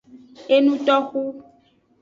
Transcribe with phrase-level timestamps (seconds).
[0.55, 1.23] Enutoxu.